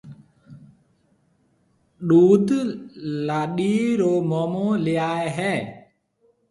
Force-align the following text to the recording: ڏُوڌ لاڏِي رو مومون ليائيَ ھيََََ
ڏُوڌ 2.07 2.47
لاڏِي 3.27 3.75
رو 3.99 4.13
مومون 4.29 4.71
ليائيَ 4.85 5.27
ھيََََ 5.37 5.53